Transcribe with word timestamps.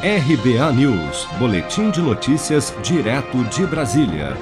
RBA 0.00 0.72
News, 0.74 1.26
Boletim 1.40 1.90
de 1.90 2.00
Notícias, 2.00 2.72
direto 2.84 3.42
de 3.46 3.66
Brasília. 3.66 4.36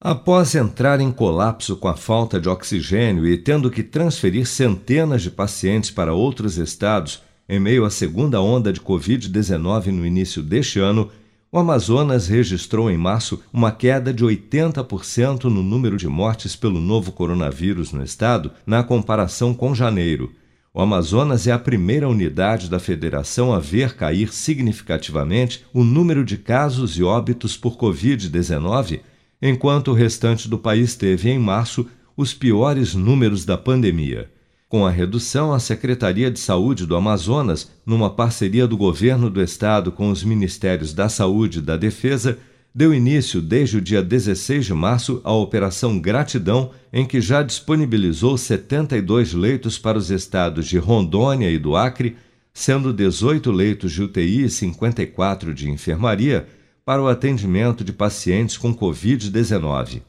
Após 0.00 0.54
entrar 0.54 1.00
em 1.00 1.10
colapso 1.10 1.76
com 1.76 1.88
a 1.88 1.96
falta 1.96 2.40
de 2.40 2.48
oxigênio 2.48 3.26
e 3.26 3.36
tendo 3.36 3.68
que 3.68 3.82
transferir 3.82 4.46
centenas 4.46 5.20
de 5.20 5.32
pacientes 5.32 5.90
para 5.90 6.14
outros 6.14 6.58
estados 6.58 7.24
em 7.48 7.58
meio 7.58 7.84
à 7.84 7.90
segunda 7.90 8.40
onda 8.40 8.72
de 8.72 8.80
Covid-19 8.80 9.86
no 9.86 10.06
início 10.06 10.40
deste 10.40 10.78
ano, 10.78 11.10
o 11.50 11.58
Amazonas 11.58 12.28
registrou 12.28 12.88
em 12.88 12.96
março 12.96 13.42
uma 13.52 13.72
queda 13.72 14.14
de 14.14 14.24
80% 14.24 15.42
no 15.46 15.60
número 15.64 15.96
de 15.96 16.06
mortes 16.06 16.54
pelo 16.54 16.80
novo 16.80 17.10
coronavírus 17.10 17.90
no 17.90 18.04
estado, 18.04 18.52
na 18.64 18.84
comparação 18.84 19.52
com 19.52 19.74
janeiro. 19.74 20.30
O 20.74 20.80
Amazonas 20.80 21.46
é 21.46 21.52
a 21.52 21.58
primeira 21.58 22.08
unidade 22.08 22.70
da 22.70 22.78
federação 22.78 23.52
a 23.52 23.58
ver 23.58 23.94
cair 23.94 24.32
significativamente 24.32 25.66
o 25.70 25.84
número 25.84 26.24
de 26.24 26.38
casos 26.38 26.96
e 26.96 27.02
óbitos 27.02 27.58
por 27.58 27.76
Covid-19, 27.76 29.00
enquanto 29.42 29.88
o 29.88 29.94
restante 29.94 30.48
do 30.48 30.56
país 30.56 30.94
teve, 30.94 31.28
em 31.28 31.38
março, 31.38 31.86
os 32.16 32.32
piores 32.32 32.94
números 32.94 33.44
da 33.44 33.58
pandemia. 33.58 34.30
Com 34.66 34.86
a 34.86 34.90
redução, 34.90 35.52
a 35.52 35.60
Secretaria 35.60 36.30
de 36.30 36.40
Saúde 36.40 36.86
do 36.86 36.96
Amazonas, 36.96 37.70
numa 37.84 38.08
parceria 38.08 38.66
do 38.66 38.74
governo 38.74 39.28
do 39.28 39.42
estado 39.42 39.92
com 39.92 40.10
os 40.10 40.24
Ministérios 40.24 40.94
da 40.94 41.10
Saúde 41.10 41.58
e 41.58 41.62
da 41.62 41.76
Defesa, 41.76 42.38
deu 42.74 42.94
início 42.94 43.40
desde 43.40 43.76
o 43.76 43.80
dia 43.80 44.02
16 44.02 44.66
de 44.66 44.74
março 44.74 45.20
à 45.24 45.32
Operação 45.32 45.98
Gratidão, 46.00 46.70
em 46.92 47.04
que 47.04 47.20
já 47.20 47.42
disponibilizou 47.42 48.38
72 48.38 49.34
leitos 49.34 49.78
para 49.78 49.98
os 49.98 50.10
estados 50.10 50.66
de 50.66 50.78
Rondônia 50.78 51.50
e 51.50 51.58
do 51.58 51.76
Acre, 51.76 52.16
sendo 52.54 52.92
18 52.92 53.50
leitos 53.50 53.92
de 53.92 54.02
UTI 54.02 54.44
e 54.44 54.50
54 54.50 55.54
de 55.54 55.70
enfermaria 55.70 56.46
para 56.84 57.02
o 57.02 57.08
atendimento 57.08 57.84
de 57.84 57.92
pacientes 57.92 58.56
com 58.56 58.74
Covid-19. 58.74 60.02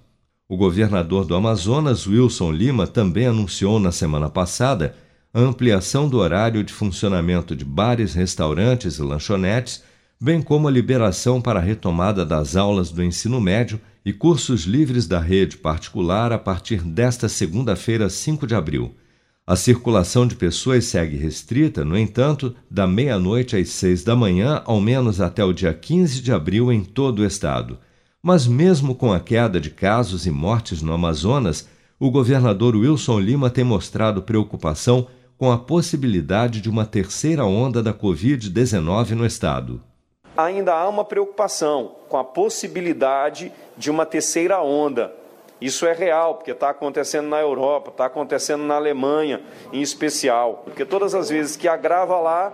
O 0.50 0.58
governador 0.58 1.26
do 1.26 1.36
Amazonas, 1.36 2.06
Wilson 2.06 2.52
Lima, 2.52 2.86
também 2.86 3.28
anunciou 3.28 3.80
na 3.80 3.92
semana 3.92 4.30
passada 4.30 4.96
a 5.34 5.40
ampliação 5.40 6.08
do 6.08 6.18
horário 6.20 6.64
de 6.64 6.72
funcionamento 6.72 7.56
de 7.56 7.66
bares, 7.66 8.14
restaurantes 8.14 8.98
e 8.98 9.02
lanchonetes, 9.02 9.84
bem 10.20 10.42
como 10.42 10.68
a 10.68 10.72
liberação 10.72 11.42
para 11.42 11.60
a 11.60 11.64
retomada 11.64 12.26
das 12.26 12.56
aulas 12.56 12.92
do 12.92 13.04
ensino 13.04 13.42
médio 13.42 13.80
e 14.06 14.12
cursos 14.12 14.64
livres 14.64 15.08
da 15.08 15.20
rede 15.20 15.58
particular 15.58 16.32
a 16.32 16.38
partir 16.38 16.82
desta 16.82 17.30
segunda-feira, 17.30 18.10
5 18.10 18.46
de 18.46 18.56
abril. 18.56 18.96
A 19.46 19.58
circulação 19.58 20.26
de 20.26 20.36
pessoas 20.36 20.86
segue 20.86 21.18
restrita, 21.18 21.84
no 21.84 21.98
entanto, 21.98 22.56
da 22.72 22.88
meia-noite 22.88 23.58
às 23.58 23.70
seis 23.70 24.02
da 24.02 24.16
manhã, 24.16 24.62
ao 24.66 24.80
menos 24.80 25.20
até 25.20 25.44
o 25.44 25.52
dia 25.52 25.74
15 25.74 26.22
de 26.22 26.32
abril, 26.32 26.72
em 26.72 26.82
todo 26.82 27.20
o 27.20 27.26
estado. 27.26 27.78
Mas, 28.22 28.48
mesmo 28.48 28.96
com 28.96 29.12
a 29.12 29.20
queda 29.20 29.60
de 29.60 29.70
casos 29.70 30.26
e 30.26 30.32
mortes 30.32 30.82
no 30.82 30.94
Amazonas, 30.94 31.68
o 32.00 32.10
governador 32.10 32.74
Wilson 32.74 33.20
Lima 33.20 33.50
tem 33.50 33.66
mostrado 33.66 34.22
preocupação 34.22 35.08
com 35.38 35.52
a 35.52 35.58
possibilidade 35.58 36.62
de 36.62 36.70
uma 36.70 36.86
terceira 36.86 37.44
onda 37.44 37.84
da 37.84 37.94
Covid-19 37.94 39.10
no 39.10 39.26
estado. 39.26 39.82
Ainda 40.36 40.74
há 40.74 40.88
uma 40.90 41.06
preocupação 41.06 41.96
com 42.10 42.18
a 42.18 42.24
possibilidade 42.24 43.52
de 43.78 43.92
uma 43.92 44.06
terceira 44.06 44.62
onda. 44.62 45.14
Isso 45.62 45.86
é 45.86 45.94
real, 45.94 46.36
porque 46.36 46.52
está 46.52 46.70
acontecendo 46.70 47.30
na 47.30 47.40
Europa, 47.40 47.90
está 47.90 48.06
acontecendo 48.06 48.64
na 48.64 48.76
Alemanha 48.76 49.42
em 49.72 49.82
especial. 49.82 50.64
Porque 50.66 50.84
todas 50.84 51.16
as 51.16 51.30
vezes 51.30 51.56
que 51.56 51.68
agrava 51.68 52.20
lá, 52.20 52.54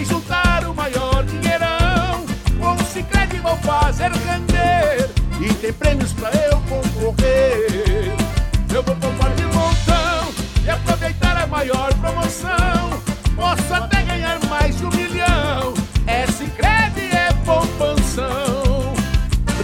e 0.01 0.05
juntar 0.07 0.67
o 0.67 0.75
maior 0.75 1.27
dinheirão. 1.27 1.86